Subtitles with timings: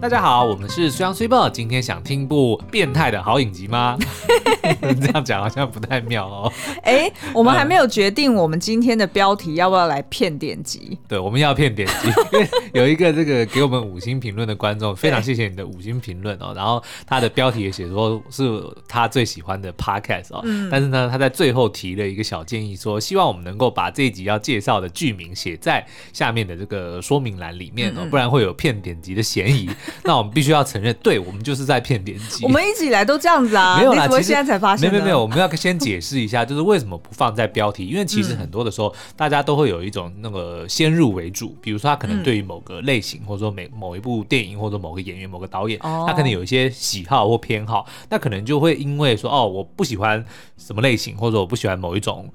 [0.00, 1.50] 大家好，我们是虽阳虽报。
[1.50, 3.98] 今天想听部变态的好影集吗？
[5.00, 6.52] 这样讲好像不太妙哦。
[6.82, 10.96] 哎、欸，我们还没有决定我们今天的标题要不要来骗点击。
[11.08, 16.52] 对，我们要骗点击，因 为有一个这个给我们五星评论的观众，非常谢谢你的五星评论哦。
[16.54, 20.42] 然后他的标题也写说是他最喜欢的 podcast 哦。
[20.44, 20.68] 嗯。
[20.70, 29.68] 但是呢，他在最后提了一个小建议，说希望我们能够把这一集要介绍的剧名写在下面的这个说明栏里面哦，不然会有骗点击的嫌疑。
[30.04, 32.44] 那我们必须要承认，对，我们就是在骗点击。
[32.44, 34.90] 我们一直以来都这样子啊，没有啦，其实现在才发现。
[34.90, 37.86] 没有没有，我们要先解释一下，就是为什么不放在标题？
[37.86, 50.24] 因为其实很多的时候，大家都会有一种那个先入为主，比如说他可能对于某个类型，或者说每某一部电影，或者某个演员、某个导演，他可能有一些喜好或偏好，那可能就会因为说哦，我不喜欢
[50.56, 52.30] 什么类型，或者我不喜欢某一种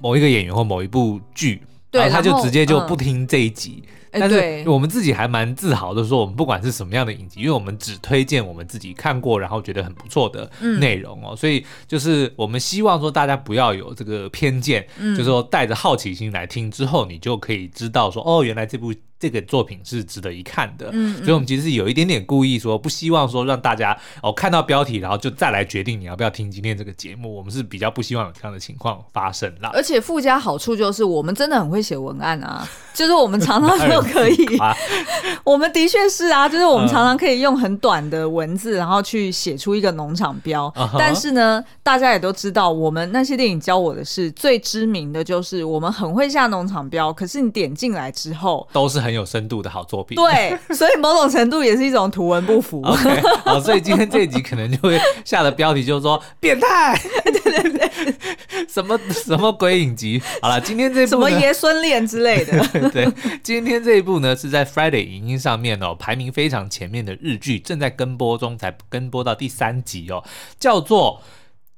[0.00, 3.82] 某一个演员或某一部剧，然后他就直接就不听这一集。
[4.18, 10.50] 但是我们自己还蛮自豪的，说我们不管是什么样的影集，因为我们只推荐我们自己看过，然后觉得很不错的
[10.80, 18.92] 内容哦，所以就是我们希望说大家不要有这个偏见，就是说带着好奇心来听之后，你就可以知道说哦，原来这部。
[19.18, 27.34] 这个作品是值得一看的，嗯，所以我们其实是有一点点故意说，不希望说让大家哦看到标题，然后就再来决定你要不要听今天这个节目。
[27.34, 29.70] 我们是比较不希望有这样的情况发生啦。
[29.72, 34.46] 而且附加好处就是，我们真的很会写文案啊，就是我们常常 都可以，
[35.42, 40.72] 我们的确是啊，就是我们常常可以用很短的文字，然后去写出一个农场标。
[40.96, 49.16] 但是呢，大家也都知道，我们那些电影教我的是最知名的就是我们很会下农场标，可是你点进来之后都是很。
[49.16, 52.82] 有深度的好作品，对，所以某种程度也是一种图文不符。
[52.84, 60.20] okay, 好，所以今天这一集可能就会下的标题就是说变态， 对对对，什么什么鬼影集？
[60.42, 63.08] 好了，今天这部什么爷孙恋之类的，对，
[63.42, 70.22] 今天这一部呢是在 Friday 影音上面哦，排名非常前面的日剧，正在跟播中，才跟播到第三集哦，
[70.58, 71.22] 叫做《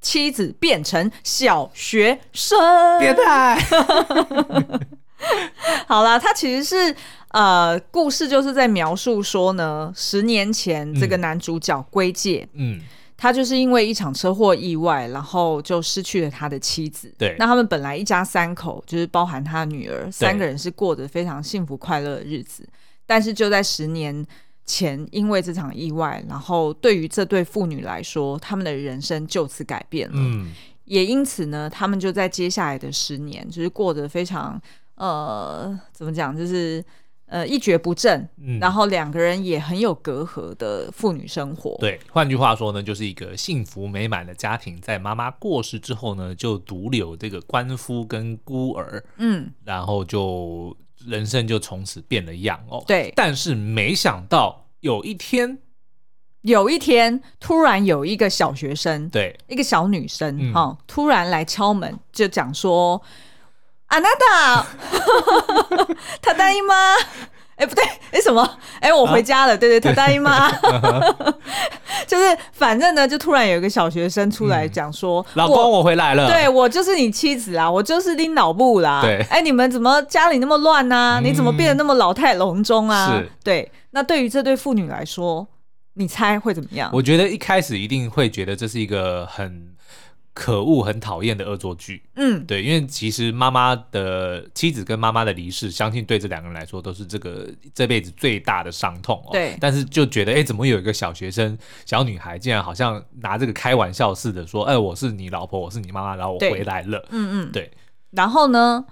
[0.01, 2.57] 妻子变成小学生》，
[2.99, 3.59] 变态。
[5.87, 6.95] 好啦，他其实是
[7.29, 12.79] 呃，故事就是在描述说呢，十年前这个男主角归介，嗯，
[13.19, 17.13] 他就是因为一场车祸意外，然后就失去了他的妻子。
[17.17, 22.65] 对，那他们本来一家三口，就是包含他的女儿，三个人是过着非常幸福快乐的日子。
[23.05, 24.25] 但是就在十年
[24.65, 30.15] 前，因为这场意外，然后对于这对父女来说，他们的人生就此改变了。
[30.15, 30.53] 嗯，
[30.85, 34.61] 也因此呢，他们就在接下来的十年，就是过着非常。
[34.95, 36.35] 呃，怎么讲？
[36.35, 36.83] 就是
[37.29, 41.77] 呃，一蹶不振，嗯，然后两个人也很有隔阂的父女生活。
[41.79, 50.75] 对，换句话说呢，就是一个幸福美满的家庭，在妈妈过世之后呢，就独留这个鳏夫跟孤儿，嗯，然后就
[51.05, 52.83] 人生就从此变了样哦。
[52.87, 55.59] 对，但是没想到有一天，
[56.41, 62.99] 有一天突然有一个小学生，对，一个小女生，哈、嗯哦，突然来敲门，就讲说。
[63.89, 64.65] 啊， 娜达，
[66.21, 66.73] 他答应吗？
[67.55, 68.49] 哎，不对，哎，什么？
[68.79, 69.53] 哎，我回家了。
[69.53, 70.49] 啊、对对，他答应吗？
[72.07, 79.01] 就是反正呢，就突然有一个小学生出来讲说：“嗯、老公，我回来了。”对，我就是你妻子啊，我就是拎老布啦。
[79.01, 81.19] 对，哎，你们怎么家里那么乱呢、啊？
[81.21, 83.11] 你怎么变得那么老态龙钟啊？
[83.11, 83.69] 是，对。
[83.91, 85.45] 那对于这对父女来说，
[85.95, 86.89] 你猜会怎么样？
[86.93, 89.75] 我觉得一开始一定会觉得这是一个很。
[90.39, 92.01] 可恶，很讨厌的恶作剧。
[92.15, 97.45] 嗯，对，因为其实妈妈的妻子跟妈妈的离世，相信对这两个人来说都是这个
[97.75, 99.33] 这辈子最大的伤痛哦。
[99.33, 107.05] 对，但是就觉得，哎，怎么有一个小学生、小女孩，竟然好像拿这个开玩笑似的说，哎，我是你老婆，我是你妈妈，然后我回来了。
[107.09, 107.69] 嗯嗯，对。
[108.11, 108.85] 然后呢，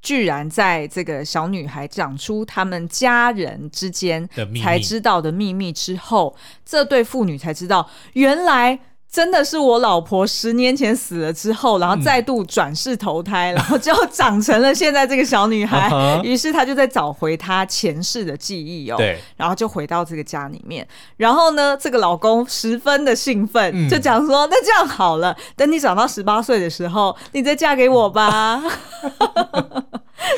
[0.00, 4.28] 居然在这个小女孩讲出他们家人之间
[4.60, 8.80] 才知道的秘密之后，这对父女才知道，原来。
[9.12, 15.90] 真的是我老婆十年前死了之后，然后再度转世投胎，嗯、然后就长成了现在这个小女孩。
[16.24, 18.96] 于是她就在找回她前世的记忆哦。
[18.96, 19.20] 对。
[19.36, 20.88] 然后就回到这个家里面。
[21.18, 28.62] 然后呢，这个老公十分的兴奋，嗯、就讲说：“那这样好了，等你长到十八岁的时候，你再嫁给我吧。”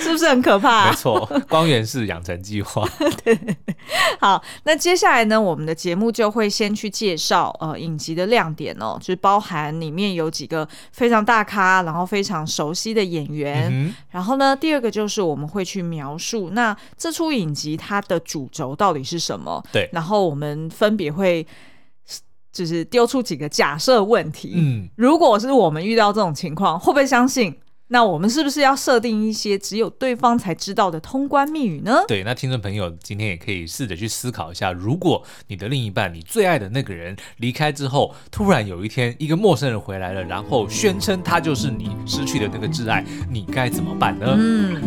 [0.01, 0.89] 是不是很可怕？
[0.89, 2.89] 没错，光源氏养成计划。
[3.23, 3.39] 对，
[4.19, 13.69] 好，那接下来呢，我们的节目就会先去介绍呃影集的亮点哦，就是包含里面有几个非常大咖，然后非常熟悉的演员。
[13.73, 19.63] 嗯、然后呢，第二个就是我们会去描述那这出影集它的主轴到底是什么。
[19.73, 21.47] 对，然后我们分别会
[22.53, 24.53] 就是丢出几个假设问题。
[24.55, 27.55] 嗯，如果是我们遇到这种情况，会不会相信？
[27.95, 32.03] 那我们是不是要设定一些只有对方才知道的通关密语呢？
[32.09, 44.27] 对，那听众朋友今天也可以试着去思考一下，如果你的另一半，你最爱的那个人离开之后，突然有一天一个陌生人回来了，然后宣称他就是你失去的那个挚爱，你该怎么办呢？
[44.37, 44.83] 嗯，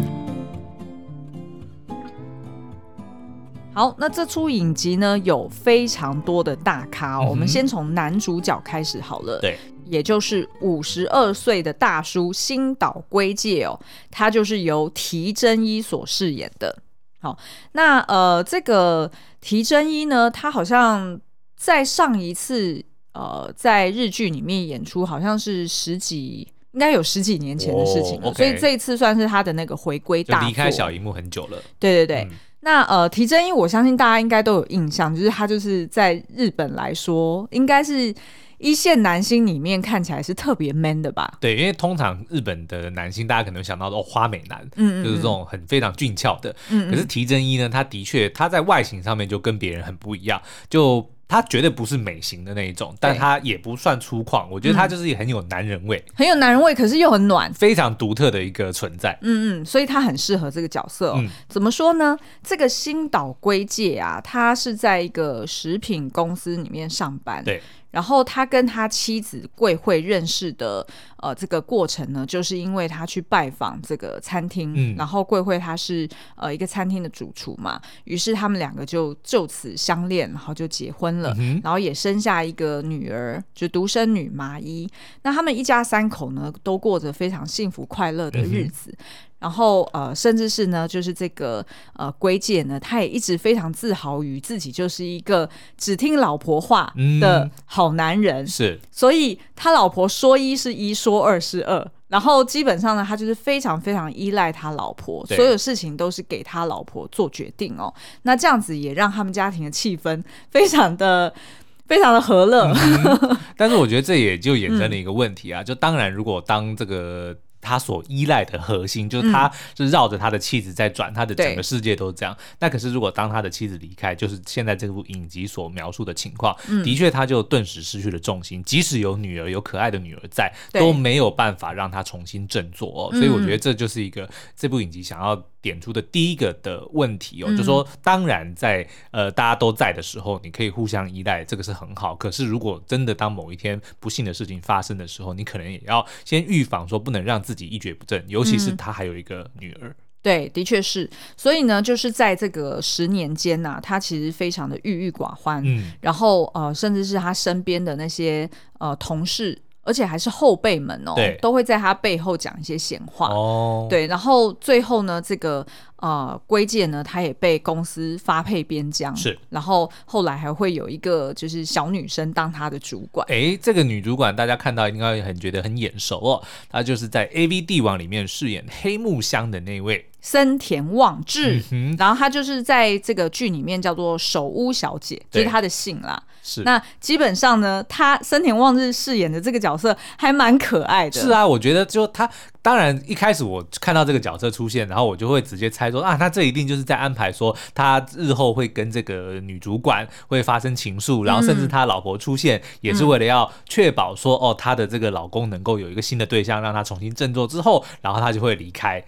[3.74, 9.39] 好，那这出影集呢，有非常多的大咖，哦，我们先从男主角开始好了。
[9.39, 9.57] 对。
[9.89, 13.80] 也就是五十二岁的大叔新岛圭介哦，
[14.12, 16.78] 他就是由提真一所饰演的。
[17.19, 17.38] 好，
[17.72, 19.12] 那呃，这个
[19.42, 21.19] 提真一呢，他好像
[21.56, 31.57] 在上一次呃在日剧里面演出，好像是十几，应该有十几年前的事情了，所以这一次算是他的那个回归大作，离开小荧幕很久了。
[31.80, 38.13] 对对对，嗯、那呃，提真一，我相信大家应该都有印象，就是他就是在日本来说，应该是。
[38.57, 41.38] 一线男星里面看起来是特别 man 的吧？
[41.39, 46.50] 对，因为通常日本的男星，大家可能想到哦，花美男，嗯，嗯，嗯，就是这种很非常俊俏的。
[46.69, 59.15] 嗯，嗯，可是提真一呢，他的确他在外形上面就跟别人很不一样，就他绝对不是美型的那一种，但他也不算粗犷，我觉得他就是很有男人味，很有男人味，可是又很暖，非常独特的一个存在。
[59.21, 61.15] 嗯嗯，所以他很适合这个角色哦。
[61.18, 62.18] 嗯，怎么说呢？
[62.42, 67.44] 这个新岛圭介啊，他是在一个食品公司里面上班。
[67.44, 67.62] 对。
[67.98, 70.86] 然后他跟他妻子贵惠认识的
[71.18, 84.88] 呃这个过程呢，就是因为他去拜访这个餐厅，嗯、然后贵惠他是呃一个餐厅的主厨嘛，于是他们两个就就此相恋，然后就结婚了，嗯、然后也生下一个女儿，就独生女麻衣。
[85.24, 88.92] 那他们一家三口呢，都过着非常幸福快乐的日子。
[88.92, 89.06] 嗯
[89.39, 91.63] 然后呃，甚至是呢，就是这个
[91.94, 95.48] 呃，鬼姐呢，她也一直非常自豪于自己就是一个
[95.78, 96.92] 只听老婆话
[97.22, 98.44] 的好男人。
[98.44, 101.88] 嗯、是，所以他老婆说一是一，说二是二。
[102.07, 107.94] 然后基本上呢，他就是非常非常依赖他老婆，所有事情都是给他老婆做决定哦。
[108.24, 111.31] 那这样子也让他们家庭的气氛非常的
[111.86, 112.74] 非常的和乐。
[112.74, 117.38] 嗯、 但是我觉得这也就衍生了一个问题啊，嗯、就当然如果当这个。
[117.62, 122.38] 他所依赖的核心就是他是绕着他的妻子在转，嗯、他的整个世界都是这样。
[122.59, 128.63] 那可是如果当他的妻子离开，就是现在这部影集所描述的情况，嗯、的确他就顿时失去了重心。
[128.63, 133.12] 即使有女儿，有可爱的女儿在，都没有办法让他重新振作哦。
[133.12, 142.15] 所以我觉得这就是一个这部影集想要点出的第一个的问题哦，嗯、就是说当然在呃大家都在的时候，你可以互相依赖，这个是很好。
[142.15, 148.24] 可是如果真的当某一天不幸的事情发生的时候，你可能也要先预防，说不能让自己一蹶不振。
[148.27, 151.09] 尤其是他还有一个女儿，嗯、对，的确是。
[151.36, 155.62] 所以呢，就是在这个十年间呐、啊，他其实非常的郁郁寡欢。
[155.65, 158.50] 嗯，然后呃，甚至是他身边的那些
[158.80, 159.62] 呃同事。
[159.88, 163.30] 而且还是后辈们哦，都会在他背后讲一些闲话。
[163.30, 165.66] 哦，对，然后最后呢，这个
[165.98, 169.16] 呃，圭介呢，他也被公司发配边疆。
[169.16, 173.26] 是，然后后来还会有一个就是小女生当他的主管。
[173.30, 180.08] 哎，这个女主管大家看到应该很觉得很眼熟哦，她就是在 AV 帝王里面饰演黑木香的那位。
[180.20, 186.22] 森田望志，嗯、然后她就是在这个剧里面叫做首屋小姐，对就是她的姓啦。
[186.44, 191.22] 是，那基本上呢，她森田望志饰演的这个角色还蛮可爱的。
[191.22, 192.30] 是啊，我觉得就她，
[192.68, 209.01] 当然一开始我看到这个角色出现，然后我就会直接猜说啊，他这一定就是在安排说他日后会跟这个女主管会发生情愫，然后甚至他老婆出现、嗯、也是为了要确保说哦，他的这个老公能够有一个新的对象，让他重新振作之后，然后他就会离开。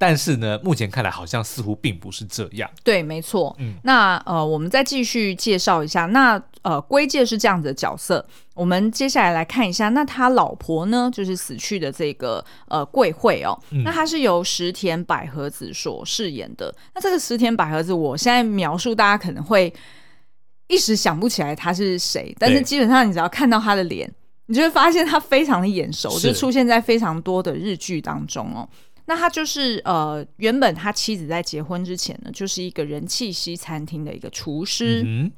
[0.00, 2.70] 但是呢，目前看来好像似乎并不是这样。
[2.84, 3.54] 对，没错。
[3.58, 6.06] 嗯，那呃，我们再继续介绍一下。
[6.06, 8.24] 那呃，圭介是这样子的角色。
[8.54, 13.58] 我们接下来来看一下，那他老婆呢，就是死去的这个呃贵惠哦。
[13.70, 16.72] 嗯、那他是由石田百合子所饰演的。
[16.94, 19.72] 那这个石田百合子，我现在描述大家可能会
[20.68, 24.08] 一时想不起来他是谁，但是基本上你只要看到他的脸，
[24.46, 28.68] 你就会发现他非常的眼熟，就出现在非常多的日剧当中哦。
[29.08, 35.02] 那他就是呃，原本他妻子在结婚之前呢，就是一个人气西餐厅的一个厨师。
[35.02, 35.32] 嗯，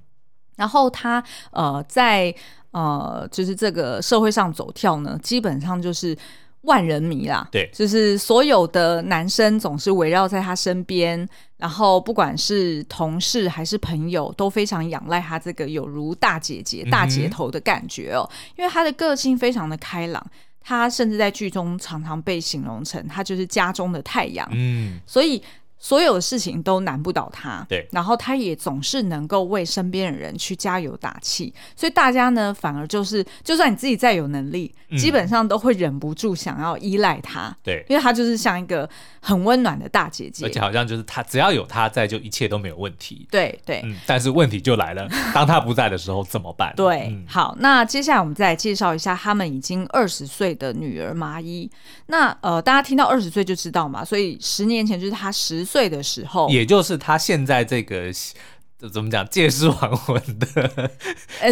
[0.56, 1.22] 然后他
[1.52, 2.34] 呃，在
[2.72, 6.18] 呃，就是这个社会上走跳呢，基本上就是
[6.62, 7.48] 万人迷啦。
[7.52, 11.24] 对，就是所有的男生总是围绕在他身边，
[11.56, 20.26] 然后不管是同事还是朋友，都非常仰赖他这个有如大姐姐、大姐头的感觉哦，嗯，因为他的个性非常的开朗。
[20.61, 25.43] 他甚至在剧中常常被形容成他就是家中的太阳，嗯，所以
[25.82, 38.88] 所有的事情都难不倒他，对，然后他也总是能够为身边的人去加油打气，所以大家呢，反而就是，就算你自己再有能力，嗯、基本上都会忍不住想要依赖他，对，因为他就是像一个
[39.20, 46.75] 很温暖的大姐姐，而且好像就是他只要有他在，就一切都没有问题，对对、嗯，但是问题就来了， 当他不在的时候怎么办？
[46.76, 51.70] 对，嗯、好，那接下来我们再来介绍一下他们已经二十岁的女儿麻衣，
[52.08, 58.12] 那呃，大家听到二十岁就知道嘛，所以十年前就是他十岁的时候，也就是他现在这个
[58.92, 60.90] 怎么讲借尸还魂的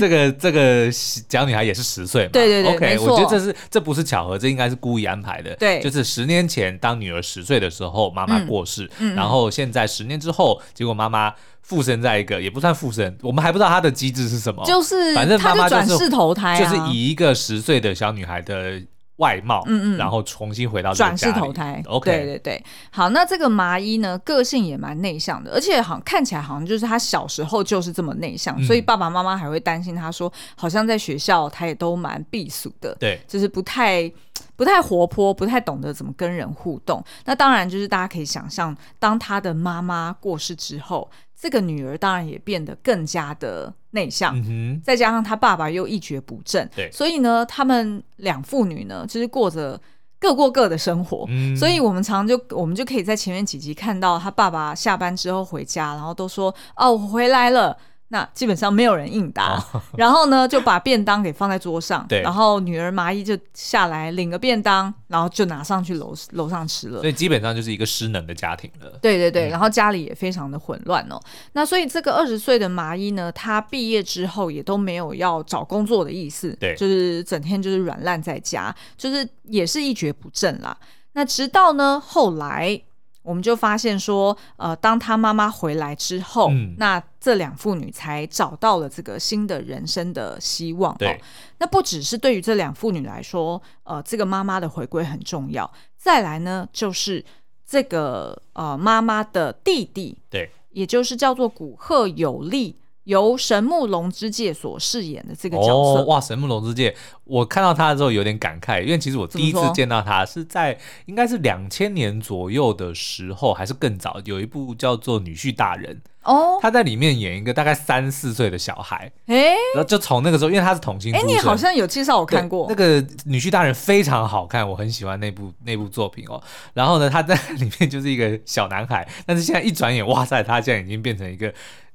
[0.01, 2.31] 这个、欸、这个小女孩也是十岁嘛？
[2.33, 5.55] 对对对，OK，我觉得这是这不是巧合，这应该是故意安排的。
[5.57, 18.83] 对，就是十年前当女儿十岁的时候，妈妈过世，嗯嗯、然后现在十年之后，结果妈妈附身在一个也不算附身，我们还不知道她的机制是什么，就是反正妈妈就是转世投胎、啊，就是以一个十岁的小女孩的。
[19.19, 34.11] 外貌，嗯嗯，然后重新回到转世投胎，OK，对对对，好，那这个麻衣呢，个性也蛮内向的，而且好像看起来好像就是他小时候就是这么内向，嗯、所以爸爸妈妈还会担心他说，好像在学校他也都蛮避俗的，对，就是不太
[34.57, 37.05] 不太活泼，不太懂得怎么跟人互动。
[37.25, 41.11] 那当然就是大家可以想象，当他的妈妈过世之后。
[41.41, 49.81] 这个女儿当然也变得更加的内向，嗯、再加上他爸爸又一蹶不振，对，所以呢，他们两父女呢，就是过着
[50.19, 51.25] 各过各的生活。
[51.29, 57.77] 嗯、所以我们常常就我们就可以在前面几集看到他爸爸下班之后回家，然后都说：“哦，我回来了。”
[58.11, 67.01] 那基本上没有人应答，哦、 然后呢，就把便当给放在桌上，然后女儿麻衣就下来领个便当，然后就拿上去楼楼上吃了。
[67.01, 68.99] 所以基本上就是一个失能的家庭了。
[69.03, 71.21] 对对对，嗯、然后家里也非常的混乱哦。
[71.53, 80.75] 那所以这个二十岁的麻衣呢，她毕业之后也都没有要找工作的意思，对，就是整天就是软烂在家，就是也是一蹶不振啦。
[81.13, 82.81] 那直到呢后来。
[83.23, 90.97] 我们就发现说，呃，当他妈妈回来之后，嗯、那这两妇女才找到了这个新的人生的希望。
[90.97, 91.17] 对、哦，
[91.59, 95.71] 那不只是对于这两妇女来说，呃，这个妈妈的回归很重要。
[95.97, 97.25] 再来呢，就是
[97.67, 102.77] 这个呃妈妈的弟弟，对，也就是叫做古贺有利。
[103.09, 106.21] 由神木隆之介所饰演的这个角色，哦、哇！
[106.21, 115.95] 神木隆之介，我看到他的时候有点感慨，因为其实我第一次见到他是在应该是两千年左右的时候，还是更早，有一部叫做《女婿大人》
[116.31, 126.39] 哦，他在里面演一个大概三四岁的小孩，哎、欸，然后就从那个时候，因为他是童星，哎、欸，你好像有介绍我看过那个《女婿大人》，非常好看，我很喜欢那部那部作品哦。
[126.75, 131.51] 然后呢，他在里面就是一个小男孩，但是现在一转眼，哇塞，他现在已经变成一个，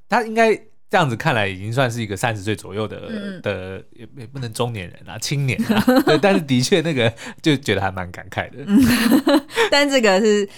[0.08, 0.60] 他应该。
[0.90, 5.84] 这样子看来，已经算是一个三十岁左右的、嗯、的，也也不能中年人啊，青年啊。
[6.06, 7.12] 对，但是的确那个
[7.42, 8.64] 就觉得还蛮感慨的。
[8.66, 8.80] 嗯、
[9.70, 10.48] 但这个是。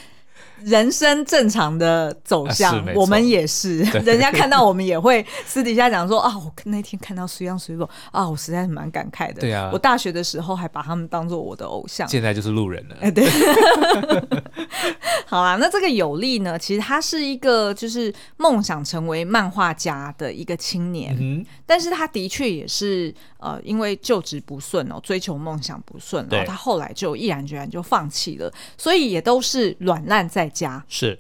[0.62, 3.78] 人生正常的走向，我们也是。
[4.04, 9.40] 人家看到我们也会私底下讲说啊，我那天看到水漾水果啊，我实在是蛮感慨的。
[9.40, 12.96] 对啊，我大学的时候还把他们当做我的偶像，现在就是路人了。
[13.00, 13.26] 哎，对。
[15.26, 30.82] 好啦，那这个有利呢，其实他是一个就是梦想成为漫画家的一个青年，嗯、但是他的确也是呃，因为就职不顺哦，追求梦想不顺，然后他后来就毅然决然就放弃了，所以也都是软烂在家。
[30.88, 31.18] 是，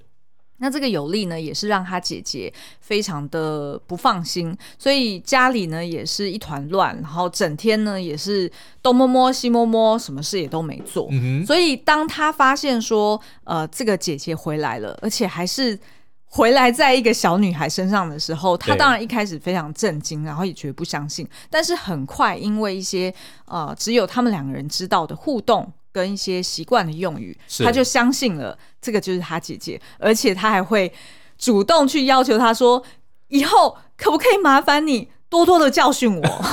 [0.58, 2.50] 那这个有利呢，也是让他姐姐
[2.80, 8.50] 非常的不放心，所以家里呢也是一团乱，然后整天呢也是
[8.82, 11.08] 东摸摸西摸摸，什么事也都没做。
[11.10, 15.78] 嗯，所以当他发现说，呃，这个姐姐回来了，而且还是
[16.24, 23.12] 回来在一个小女孩身上的时候，他当然一开始非常震惊，然后也绝不相信，但是很快因为一些
[23.44, 25.70] 呃只有他们两个人知道的互动。
[25.96, 30.92] 跟一些习惯的用语，他就相信了这个就是他姐姐，而且他还会
[31.38, 32.84] 主动去要求他说
[33.28, 36.44] ：“以后可不可以麻烦你多多的教训我？”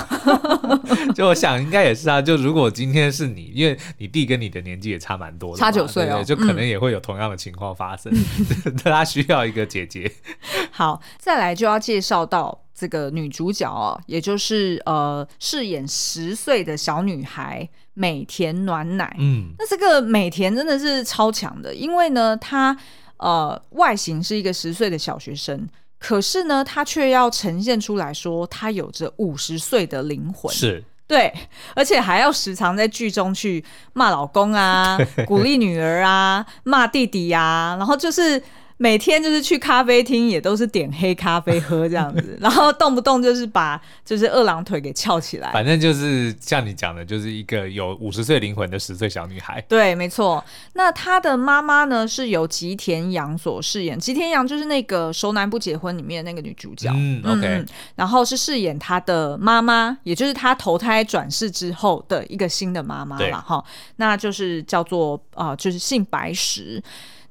[1.13, 8.12] 就我想应该也是啊，就如果今天是你，因为你弟跟你的年纪也差蛮多的，差九岁哦，就可能也会有同样的情况发生，
[8.65, 10.12] 嗯、他需要一个姐姐。
[10.72, 12.60] 好，再来就要介绍到。
[12.75, 19.15] 这个女主角哦，也就是呃，饰演十岁的小女孩美田暖奶。
[19.20, 22.75] 嗯，那这个美田真的是超强的，因为呢，她
[23.18, 25.70] 呃外形是一个十岁的小学生，
[26.05, 30.53] 可是呢，她却要呈现出来说她有着五十岁的灵魂。
[30.53, 31.33] 是，对，
[31.74, 38.43] 而且还要时常在剧中去骂老公啊， 鼓励女儿啊，骂弟弟呀、啊，然后就是。
[38.77, 45.51] 每天就是去咖啡厅，也都是点黑咖啡喝这样子， 然后动不动就是把就是二郎腿给翘起来。
[45.51, 49.62] 反正就是像你讲的，就是一个有五十岁灵魂的十岁小女孩。
[49.70, 50.44] 对，没错。
[50.74, 53.98] 那她的妈妈呢，是由吉田羊所饰演。
[53.98, 56.89] 吉田羊就是那个《熟男不结婚》里面的那个女主角。
[56.94, 57.48] 嗯，OK。
[57.48, 57.65] 嗯，
[57.96, 63.63] 然后是饰演她的妈妈，也就是她投胎转世之后的一个新的妈妈了哈。
[63.98, 66.84] 那就是叫做呃，就是姓白石。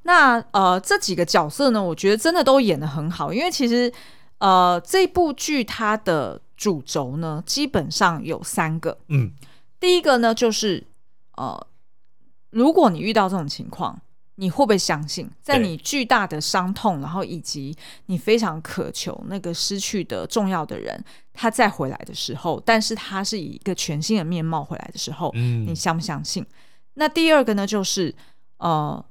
[0.05, 3.91] 那呃，这几个角色呢，我觉得真的都演得很好，因为其实
[4.39, 8.97] 呃，这部剧它的主轴呢，基本上有三个。
[9.07, 9.31] 嗯，
[9.79, 10.85] 第一个呢，就是
[11.37, 11.67] 呃，
[12.49, 13.97] 如果你遇到这种情况，
[14.35, 17.73] 你会不会相信，在你巨大的伤痛，然后以及
[18.07, 26.45] 你非常渴求那个失去的重要的人，他再回来的时候，但是他是以一个全新的面貌回来的时候，嗯，你相不相信？
[26.95, 28.13] 那第二个呢，就是
[28.57, 29.01] 呃。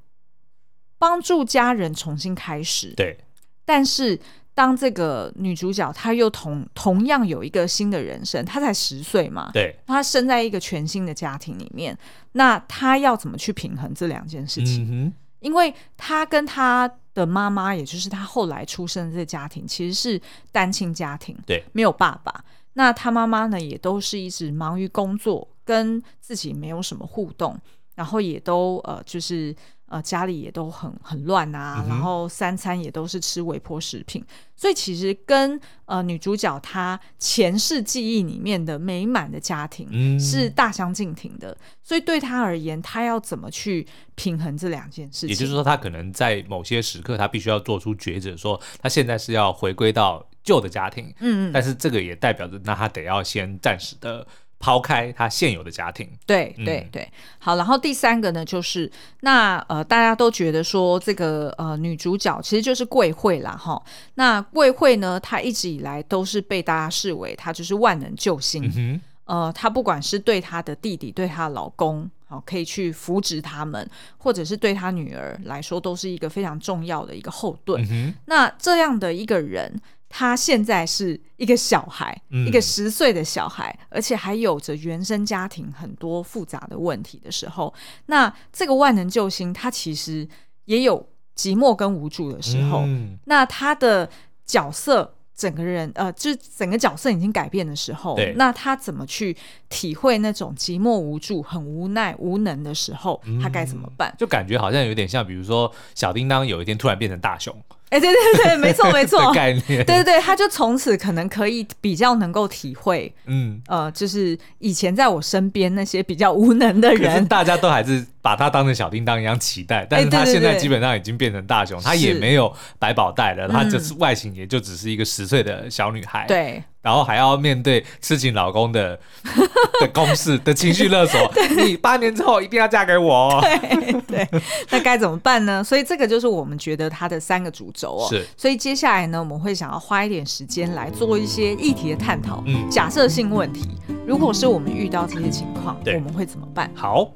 [1.03, 3.19] 帮助家人重新开始，对。
[3.65, 4.17] 但是
[4.55, 9.75] 当这个女主角她又同同样有一个新的人生，她才十岁嘛，对。
[9.85, 11.99] 她生在一个全新的家庭里面，
[12.35, 14.85] 那她要怎么去平衡这两件事情？
[14.85, 15.13] 嗯哼。
[15.41, 22.45] 因为她跟她的妈妈，也就是她后来出生的这个家庭，其实是单亲家庭，对，没有爸爸。
[22.75, 27.59] 那她妈妈呢，也都是一直忙于工作，跟自己没有什么互动，
[27.97, 29.53] 然后也都呃，就是。
[29.93, 34.25] 呃，家里也都很很乱啊，嗯、然后三餐也都是吃微波食品，
[34.57, 45.29] 所以其实跟呃女主角她前世记忆里面的美满的家庭是大相径庭的，嗯、所以对她而言，她要怎么去平衡这两件事情？
[45.29, 54.27] 也就是说，她可能在某些时刻，她必须要做出抉择，说她现在是要回归到旧的家庭，嗯嗯，但是这个也代表着，那她得要先暂时的。
[54.63, 58.89] 抛开他现有的家庭，对对对，好，然后第三个呢，就是
[59.23, 63.83] 那呃，大家都觉得说这个呃女主角其实就是贵惠啦哈。
[64.15, 77.85] 那贵惠呢，她一直以来都是被大家视为她就是万能救星，嗯、哼呃，她不管是对她的弟弟、对她的老公，好可以去扶植他们，或者是对她女儿来说，都是一个非常重要的一个后盾。
[78.27, 79.81] 那这样的一个人。
[80.15, 87.73] 他现在是一个小孩，嗯、一个十岁的小孩，而且还有着原生家庭很多复杂的问题的时候，
[88.07, 90.29] 那这个万能救星他其实
[90.67, 92.83] 也有寂寞跟无助的时候。
[92.85, 94.07] 嗯、那他的
[94.45, 99.35] 角色整个人呃，就是整个角色已经改变的时候，那他怎么去
[99.71, 104.11] 体会那种寂寞无助、很无奈无能的时候，他该怎么办？
[104.11, 107.57] 嗯、就感觉好像有点像，比如说小叮当有一天突然变成大雄。
[107.93, 113.61] 哎，欸、对对对，没错没错， 概念，对对对，他就从此可能可以比较能够体会，嗯。
[113.69, 126.65] 呃，就是以前在我身边那些比较无能的人，大家都还是把他当成小叮当一样期待，但是他现在基本上已经变成大雄，欸、对对对，他也没有百宝袋了，他就是外形也就只是一个十岁的小女孩，对。
[126.83, 128.99] 然后还要面对痴情老公的
[129.81, 131.33] 的攻势的情绪勒索，
[131.65, 133.41] 你八年之后一定要嫁给我。
[133.41, 134.29] 对对，
[134.71, 135.63] 那该怎么办呢？
[135.63, 138.09] 所以这个就是我们觉得它的三个主轴哦。
[138.11, 142.43] 是，所以接下来呢，我们会想要花一点时间来做一些议题的探讨。
[142.47, 143.69] 嗯，假设性问题，
[144.05, 146.69] 如果是我们遇到这些情况，我们会怎么办？
[146.75, 147.09] 好，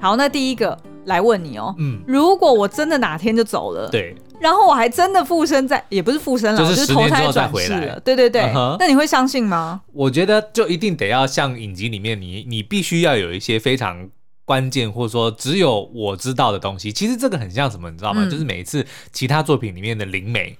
[0.00, 1.74] 好，那第一个来问你哦。
[1.78, 4.16] 嗯，如果我真的哪天就走了，对。
[4.40, 8.00] 然后我还真的附身在，也不是附身了，就是投胎转世了。
[8.00, 9.82] 对对对，那、uh huh、你会相信吗？
[9.92, 14.08] 我觉得就一定得要像影集里面你，你你必须要有一些非常
[14.46, 16.90] 关键，或者说只有我知道的东西。
[16.90, 18.22] 其实这个很像什么，你知道吗？
[18.24, 20.56] 嗯、就是每一次其他作品里面的灵媒，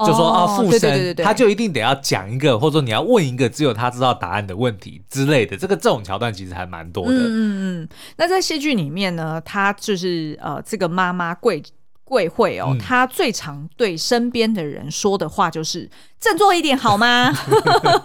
[0.00, 5.56] 就说啊附身，他就一定得要讲一个，或者说你要问一个只有他知道答案的问题之类的。
[5.56, 7.14] 这个这种桥段其实还蛮多的。
[7.14, 7.88] 嗯嗯嗯。
[8.18, 11.62] 那在戏剧里面呢，他就是呃这个妈妈贵。
[12.06, 15.90] 贵惠哦，他最常对身边的人说的话就是
[16.20, 17.32] “振作一点好吗？”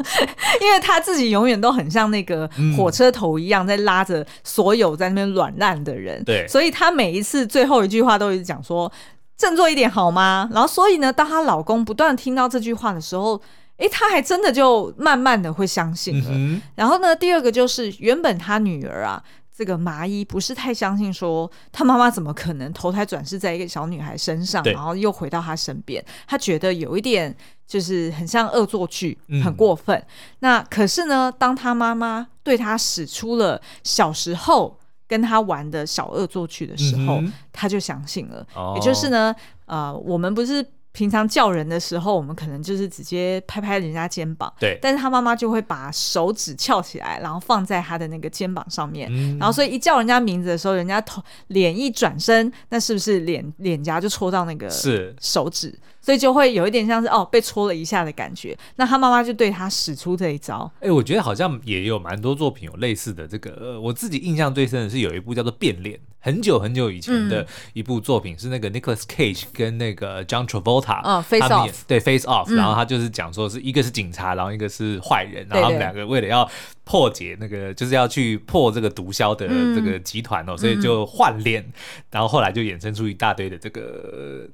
[0.59, 6.23] 因为他自己永远都很像那个火车头一样，在拉着所有在那边软烂的人。
[6.23, 8.91] 对，所以他每一次最后一句话都一直讲说
[9.37, 13.39] “振作一点好吗？”然后，所以呢，当她老公不断听到这句话的时候，
[13.77, 16.29] 哎，她还真的就慢慢的会相信了。
[16.31, 19.21] 嗯、然后呢，第二个就是原本她女儿啊。
[19.55, 26.03] 这个麻衣不是太相信说，他妈妈怎么可能投胎转世在一个小女孩身上，然后又回到她身边？
[26.25, 27.35] 他觉得有一点
[27.67, 29.95] 就是很像恶作剧，很过分。
[29.97, 30.05] 嗯、
[30.39, 38.45] 那可是呢，当他妈妈对他使出了小时候跟他玩的小恶作剧的时候，嗯、他就相信了。
[38.55, 39.35] 哦、也就是呢，
[39.65, 44.77] 呃，我们不是平常叫人的时候，我们可能就是直接拍拍人家肩膀，对。
[44.81, 55.77] 但是他妈妈就会把手指翘起来，然后放在他的那个肩膀上面，嗯、然后所以一叫人家名字的时候，人家头脸一转身，那是不是脸脸颊就戳到那个是手指？
[56.03, 58.57] 所以就会有一点像是哦被戳了一下的感觉。
[58.77, 60.69] 那他妈妈就对他使出这一招。
[60.77, 63.51] 哎、欸，我觉得好像也有蛮多作品有类似的这个。
[63.51, 76.49] 呃，我自己印象最深的是有一部叫做《变脸》，很久很久以前的一部作品，嗯、是那个 Nicholas Cage 跟那个 John Travolta，嗯，Face Off，对，Face Off，然后他就是讲说是一个是警察，然后一个是坏人，然后他们两个为了要
[76.83, 81.65] 破解那个，就是要去破这个毒枭的这个集团哦，嗯、所以就换脸，
[82.09, 84.47] 然后后来就衍生出一大堆的这个。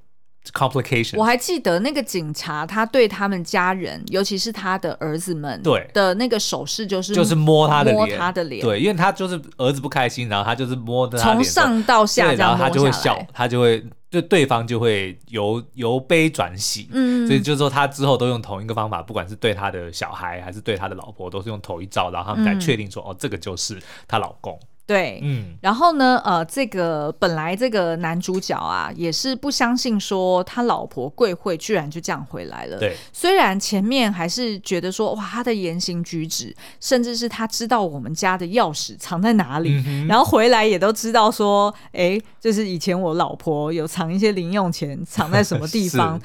[0.52, 5.90] Complication，我还记得那个警察，他对他们家人，尤其是他的儿子们，对。
[5.94, 24.60] 的那个手势就是就是摸他的摸他的脸，对，因为他就是儿子不开心，然后他就是摸的从上到下，然后他就会笑，他就会就对方就会由由悲转喜，嗯，所以就是说他之后都用同一个方法，不管是对他的小孩还是对他的老婆，都是用头一照，然后他们才确定说，嗯、哦，这个就是她老公。
[24.88, 32.80] 对，嗯，然后呢，呃，这个本来这个男主角啊，也是不相信说他老婆贵慧居然就这样回来了。
[32.80, 46.18] 对，虽然前面还是觉得说，哇，他的言行举止，甚至是他知道我们家的钥匙藏在哪里，嗯、然后回来也都知道说，哎，就是以前我老婆有藏一些零用钱藏在什么地方，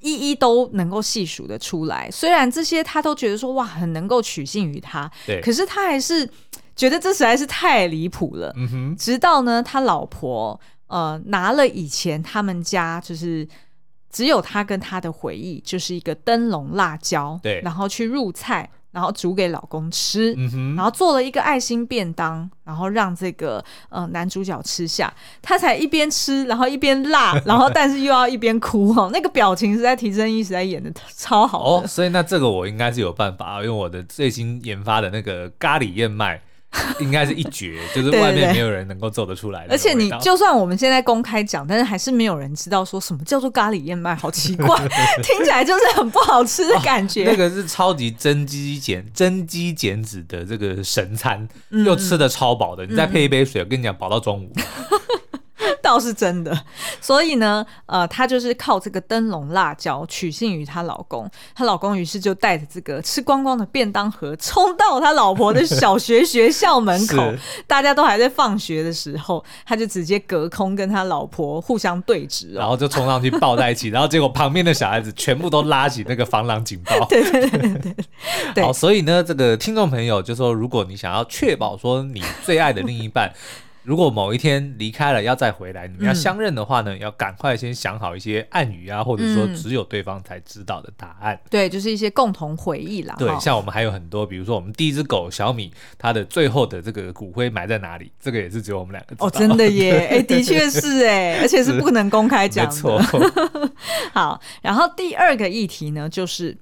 [0.00, 2.08] 一一都能够细数的出来。
[2.12, 6.30] 虽然这些他都觉得说，哇，很能够取信于他，对，可是他还是。
[6.76, 8.52] 觉得这实在是太离谱了。
[8.56, 8.96] 嗯哼。
[8.96, 13.46] 直到呢，他老婆呃拿了以前他们家就是
[14.10, 20.32] 只有他跟他的回忆，就是一个灯笼辣椒，对，然后去入菜，然后煮给老公吃。
[20.76, 31.84] 然后做了一个爱心便当，然后让这个呃男主角吃下，他才一边吃，然后一边辣， 然后但是又要一边哭哈，那个表情实在提升一实在演的超好哦。
[31.86, 36.40] 所以那这个我应该是有办法，用我的最新研发的那个咖喱燕麦。
[37.00, 39.72] 应该是一绝， 就是外面没有人能够做得出来的。
[39.72, 44.76] 而且你就算我们现在公开讲，但是还是没有人知道说什么叫做咖喱燕麦，好奇怪，
[45.22, 47.24] 听起来就是很不好吃的感觉。
[47.24, 54.52] 哦、那个是超级增肌减增肌减脂的这个神餐，嗯、又吃的超饱的，你再配一杯水，我跟你讲，饱到中午。
[55.84, 56.58] 倒是真的，
[57.00, 67.32] 所以呢，呃，她就是靠这个灯笼辣椒取信于她老公，她老公于是就带着这个吃光光的便当盒冲到他老婆的小学学校门口，
[67.66, 77.96] 大家都还在放学的时候，他就直接隔空跟他老婆互相对峙，然后就冲上去抱在一起， 然后结果旁边的小孩子全部都拉起那个防狼警报，对对对对
[78.54, 83.32] 对， 好，所以呢，这个听众朋友就说，如果你想要确保说你最爱的另一半。
[83.84, 91.34] 如果某一天离开了，要再回来，你们要相认的话呢，嗯、要赶快先想好一些暗语啊，或者说只有对方才知道的答案。
[91.34, 93.14] 嗯、对，就是一些共同回忆啦。
[93.18, 99.26] 对，像我们还有很多，比如说我们第一只狗小米，它的最后的这个骨灰埋在哪里，这个也是只有我们两个知道。
[99.26, 102.72] 哦，真的耶， 哎，的确是哎， 而且是不能公开讲的。
[102.72, 102.98] 没错。
[104.14, 106.56] 好，然后第二个议题呢，就是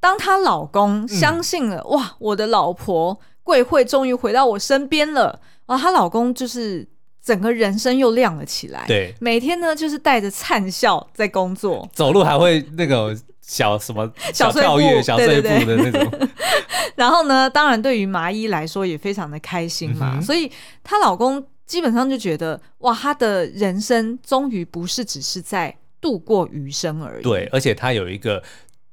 [0.00, 5.40] 当她老公相信了，嗯、哇，我的老婆贵慧终于回到我身边了。
[5.66, 6.86] 啊，她老公就是
[7.22, 8.84] 整个人生又亮了起来。
[8.86, 16.28] 对，每天呢就是带着灿笑在工作，走路还会那个小什么 小跳跃、小碎步的那种。
[16.96, 20.50] 然后呢，当然对于麻衣来说也非常的开心嘛，嗯、所以
[20.82, 27.22] 她老公基本上就觉得哇，她的人生终于不是只是在度过余生而已。
[27.22, 28.42] 对，而且她有一个。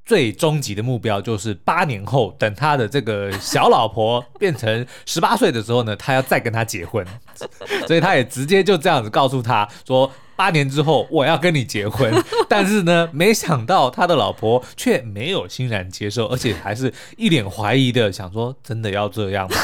[0.05, 7.05] 最终极的目标就是八年后，等他的这个小老婆变成 十八岁的时候呢，他要再跟他结婚，
[7.87, 12.13] 所以他也直接就这样子告诉他说，八年之后我要跟你结婚。
[12.49, 19.55] 但是呢，没想到他的老婆却没有欣然接受，而且还是一脸怀疑的想说，真的要这样吗？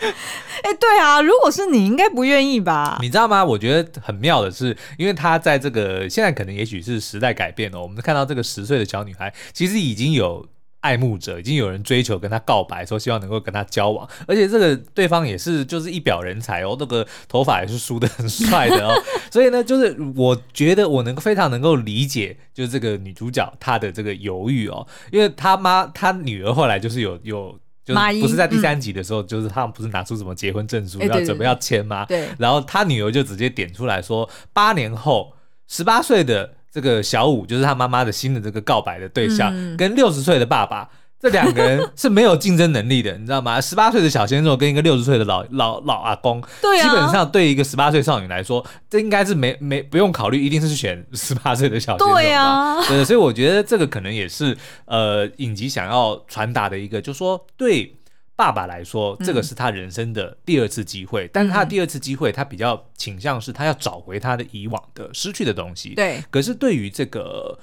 [0.62, 2.98] 哎，对啊，如果是你，应该不愿意吧？
[3.00, 3.44] 你知道吗？
[3.44, 10.46] 我觉得很妙的是，因为他在这个现在可能也许是时代改变了，我们看到这个十岁的小女孩，其实已经有
[10.80, 18.94] 爱慕者，已经有人追求跟她告白，说希望能够跟她交往，而且这个对方也是就是一表人才哦，那个头发也是梳得很帅的哦，
[19.30, 27.58] 所以呢，就是我觉得我能够非常能够理解，就是这个女主角她的这个犹豫哦，因为她妈她女儿后来就是有有。
[27.94, 32.04] 就是不是在第三集的时候，嗯、就是他们不是拿出什么结婚证书要准备要签吗？
[32.06, 32.28] 对。
[32.38, 35.32] 然后他女儿就直接点出来说，八年后
[35.68, 40.88] 十八岁的这个小五，就是他妈妈的新的这个告白的对象，嗯、跟六十岁的爸爸
[41.20, 43.60] 这两个人是没有竞争能力的， 你知道吗？
[43.60, 52.14] 十八岁的小鲜肉跟一个六十岁的老老老阿公，对啊，基本上对一个十八岁少女来说，这应该是没没不用考虑，一定是选 十八岁的小鲜肉。
[52.14, 54.56] 对啊，对，所以我觉得这个可能也是
[54.86, 57.94] 呃影集想要传达的一个，就是说对
[58.34, 65.90] 爸爸来说，这个是他人生的第二次机会，嗯、但是他的第二次机会，他比较倾向是他要找回他的以往的失去的东西。
[65.94, 67.58] 对，可是对于这个。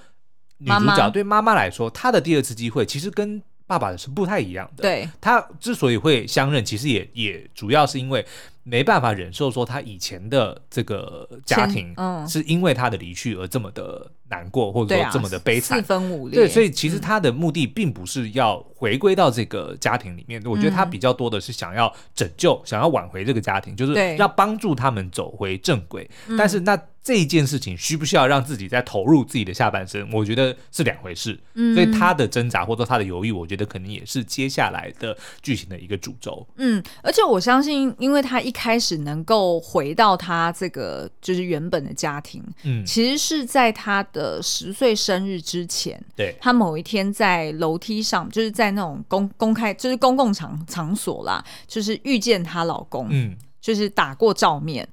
[0.58, 4.82] 女主角对妈妈来说，她的第二次机会其实跟爸爸的是不太一样的。
[4.82, 8.26] 对，她之所以会相认，其实也也主要是因为
[8.64, 16.40] 没办法忍受说她以前的这个家庭，嗯，是因为她的离去而这么的难过，或者说这么的悲惨，四分五裂。
[16.40, 26.10] 对，所以其实她的目的并不是要回归到这个家庭里面，我觉得她比较多的是想要拯救、想要挽回这个家庭，就是要帮助他们走回正轨。
[26.38, 26.80] 但是那。
[27.08, 30.06] 这一件事情需不需要让自己再投入自己的下半生？
[30.12, 31.40] 我觉得是两回事。
[31.54, 36.46] 嗯，所以他的挣扎或者他的犹豫，我觉得可能也是接下来的剧情的一个主轴。
[36.58, 54.86] 嗯，而且我相信，因为他一开始能够回到他这个就是原本的家庭，嗯，其实是在他的十岁生日之前，对，他某一天在楼梯上，就是在那种公公开就是公共场场所啦，就是遇见她老公，嗯，就是打过照面。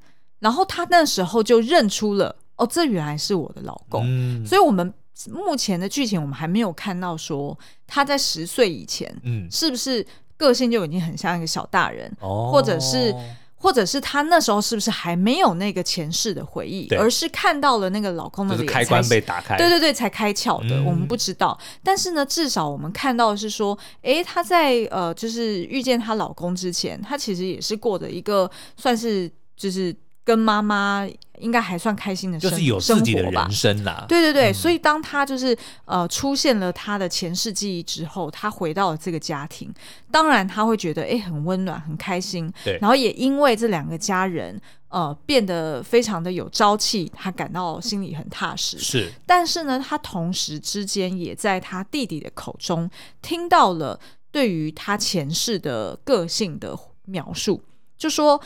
[0.44, 4.02] 然后他那时候就认出了，哦，这原来是我的老公。
[4.04, 4.92] 嗯，所以我们
[5.30, 13.14] 目前的剧情，我们还没有看到说他在十岁以前，嗯，是不是个性就已经很像一个小大人，哦，或者是，
[13.56, 20.76] 或者是他那时候是不是还没有那个前世的回忆，而是看到了那个老公的脸，开关被打开，对对对，才开窍的。
[20.76, 29.96] 嗯，我们不知道，但是呢，至少我们看到的是说，哎，她在呃，就是遇见她老公之前，她其实也是过的一个算是就是。
[30.24, 31.06] 跟妈妈
[31.38, 34.06] 应该还算开心的就是有自己的人生啦。
[34.08, 39.70] 对对对，嗯、所以当他就是呃出现了他的前世记忆之后，他回到了这个家庭，
[40.10, 42.50] 当然他会觉得哎很温暖很开心。
[42.64, 44.58] 对，然后也因为这两个家人
[44.88, 48.78] 呃变得非常的有朝气，他感到心里很踏实。
[48.78, 52.88] 是，但是呢，他同时之间也在他弟弟的口中
[53.20, 57.60] 听到了对于他前世的个性的描述，
[57.98, 58.40] 就说。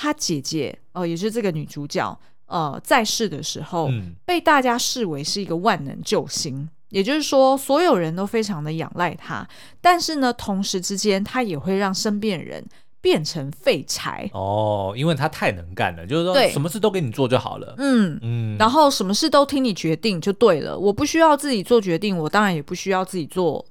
[0.00, 9.44] 她姐姐，呃，也是这个女主角，呃，在世的时候，嗯、被大家视为是一个万能救星，也就是说，所有人都非常的仰赖她。
[9.80, 12.64] 但是呢，同时之间，她也会让身边人
[13.00, 14.30] 变成废柴。
[14.32, 17.74] 哦，因为她太能干了，就是说，什么事都给你做就好了。
[17.78, 23.66] 嗯嗯，然后什么事都听你决定就对了，我不需要自己做决定，我当然也不需要自己做。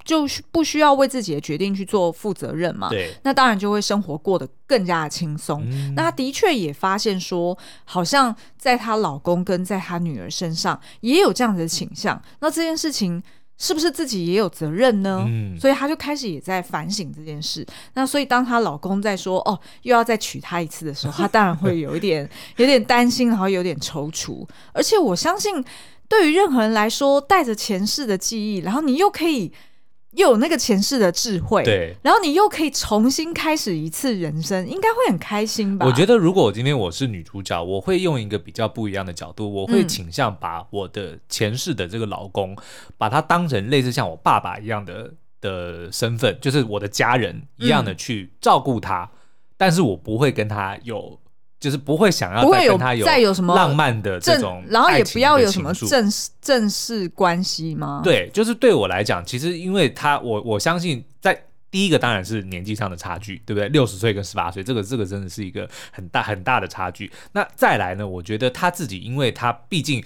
[0.00, 2.88] 不就不需要为自己的决定去做负责任嘛？
[2.88, 5.62] 对，那当然就会生活过得更加的轻松。
[5.66, 12.20] 嗯、那她的确也发现说，好像在她老公跟在她女儿身上也有这样子的倾向。
[12.40, 13.22] 那这件事情
[13.58, 15.22] 是不是自己也有责任呢？
[15.26, 17.66] 嗯，所以她就开始也在反省这件事。
[17.94, 24.46] 那所以当她老公在说哦又要再娶她一次的时候，她当然会有一点 有点担心，然后有点踌躇。
[24.72, 25.64] 而且我相信。
[26.10, 29.52] 对于任何人来说，带着前世的记忆，然后你又可以
[30.12, 35.86] 又有那个前世的智慧，对，然后你又可以重新开始一次人生，应该会很开心吧？
[35.86, 42.56] 我觉得，如果我今天我是女主角，我会用一个比较不一样的角度，我会倾向把我的前世的这个老公，嗯、
[42.98, 49.18] 把他当成类似像我爸爸一样的的身份，就是我的家人一样的去照顾他，嗯、
[49.56, 51.18] 但是我不会跟他有。
[51.60, 58.00] 就是不会想要再跟他有再有什么浪漫的这种，然后也不要有什么正正式关系吗？
[58.02, 63.68] 对，就是对我来讲，其实因为他，我我相信，在第一个当然是年纪上的差距，对不对？
[63.68, 67.12] 六十岁跟十八岁，这个这个真的是一个很大很大的差距。
[67.32, 68.08] 那再来呢？
[68.08, 70.02] 我觉得他自己，因为他毕竟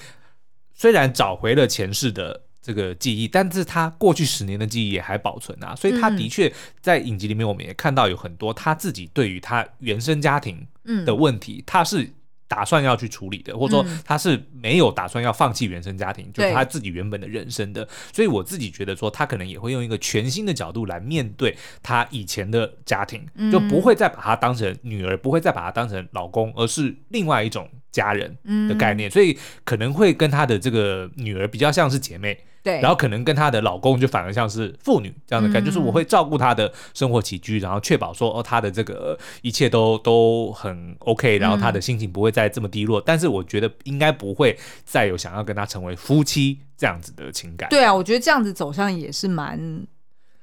[0.74, 2.42] 虽然找回了前世的。
[2.64, 6.50] 这个记忆，但是他过去十年的记忆也还保存啊，所以他的确
[6.80, 10.66] 在影集里面，我们也看到有很多他自己对于他原生家庭
[11.04, 12.10] 的问题，他是
[12.48, 17.86] 打算要去处理的，或者说他是没有打算要放弃原生家庭，就是他自己原本的人生的。
[18.10, 28.34] 所以我自己觉得说，他可能也会用一个全新的角度来面对他以前的家庭，就不会再把他当成女儿，不会再把他当成老公，而是另外一种家人
[28.68, 32.38] 的概念，所以可能会跟他的这个女儿比较像是姐妹。
[32.64, 42.98] 对，然后可能跟她的老公就反而像是妇女这样的感觉，嗯、就是我会照顾她的生活起居，然后确保说哦，她的这个一切都都很 OK，然后她的心情不会再这么低落。
[43.00, 47.68] 嗯、但是我觉得应该不会再有想要跟她成为夫妻这样子的情感。
[47.68, 49.86] 对啊，我觉得这样子走向也是蛮。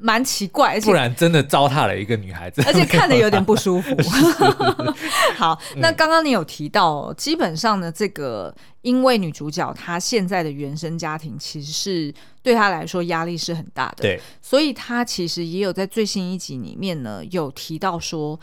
[0.01, 3.95] 蛮奇怪，而且不然真的糟蹋了一个女孩子，而且看的有点不舒服。
[5.37, 14.01] 好，那刚刚你有提到，基本上呢，这个因为女主角她现在的原生家庭其实是对她来说压力是很大的。
[14.01, 18.39] 对，所以她其实也有在最新一集里面呢，有提到说，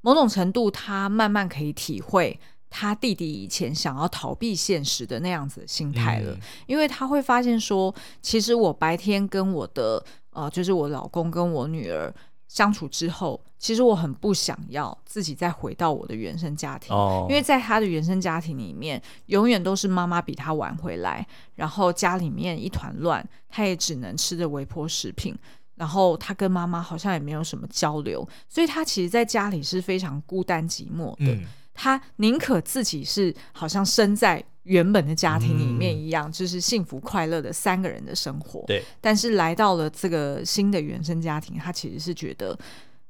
[0.00, 2.38] 某种程度她慢慢可以体会
[2.72, 7.92] 他弟弟以前想要逃避现实的那样子的心态了，嗯、因为他会发现说，
[8.22, 10.00] 其实我白天跟我的
[10.32, 12.12] 呃，就是我老公跟我女儿。
[12.52, 25.32] 相处之后，其实我很不想要自己再回到我的原生家庭，哦、因为在他的原生家庭里面，永远都是妈妈比他晚回来，然后家里面一团乱，他也只能吃着微波食品，
[25.76, 31.32] 然后他跟妈妈好像也没有什么交流，所以他其实在家里是非常孤单寂寞的。
[31.32, 34.44] 嗯、他宁可自己是好像身在。
[34.70, 38.62] 原本的家庭里面一样，嗯、就是幸福快乐的三个人的生活。
[38.68, 42.56] 对，但是来到了这个新的原生家庭，他其实是觉得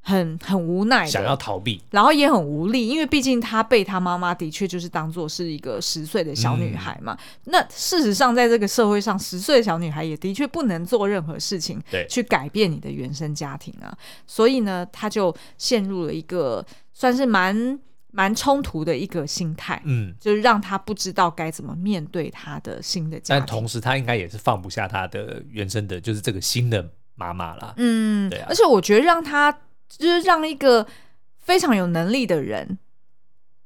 [0.00, 7.12] 很很无奈的，想要逃避，然后也很无力，因为毕竟他被他妈妈的确就是当做是一个十岁的小女孩嘛。
[7.44, 13.94] 嗯、那事实上，在这个社会上，十岁的小女孩也的确不能做任何事情，对，去改变你的原生家庭啊。
[14.26, 17.78] 所以呢，他就陷入了一个算是蛮。
[18.12, 23.40] 蛮冲突的一个心态，嗯，就是让他不知道该怎么面对他的新的家庭。
[23.40, 27.74] 但同时，他应该也是放不下他的原生的，就是这个新的妈妈啦。
[27.76, 28.46] 嗯，对啊。
[28.48, 29.52] 而且我觉得让他
[29.88, 30.86] 就是让一个
[31.38, 32.78] 非常有能力的人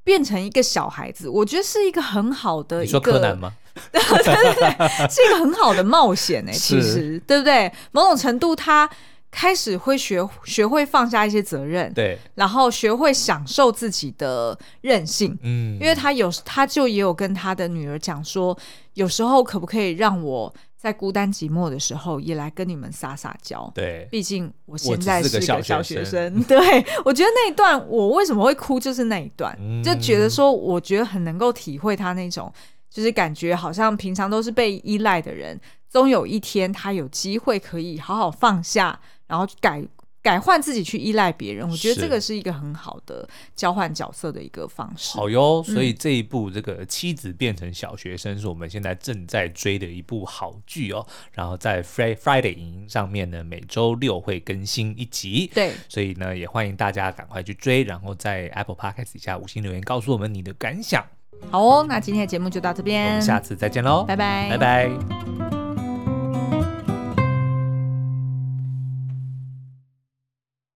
[0.03, 2.85] 变成一个小孩子，我觉得是一个很好的一个。
[2.85, 3.53] 你说柯南吗？
[3.91, 7.73] 对对对，是一个很好的冒险哎、 欸，其实是对不对？
[7.93, 8.89] 某种程度他。
[9.35, 18.57] 开始会学学会放下一些责任，对，然后学会享受自己的任性，嗯，因为他有他就也有跟他的女儿讲说，
[18.95, 23.69] 有时候可不可以让我在孤单寂寞的时候也来跟你们撒撒娇？
[23.75, 26.41] 对，毕竟我现在是个小学生。
[26.45, 26.57] 对，
[27.05, 32.53] 我觉得那一段我为什么会哭，就是那一段，嗯、就觉得说，我觉得很能够体会他那种，
[32.89, 39.01] 就是感觉好像平常都是被依赖的人，终有一天他有机会可以好好放下。
[39.27, 39.83] 然后改
[40.23, 45.19] 改换自己去依赖别人，我觉得这个是一个很好的交换角色的一个方式。
[45.19, 51.07] 好哟，所以这一部这个妻子变成小学生是我们现在正在追的一部好剧哦。
[51.33, 55.51] 然后在 Friday 影音上面呢，每周六会更新一集。
[55.55, 61.05] 对，所以呢也欢迎大家赶快去追，然后在 Apple Podcast 底下五星留言告诉我们你的感想。
[61.51, 65.64] 好哦，那今天的节目就到这边，我们下次再见喽，拜拜，拜拜。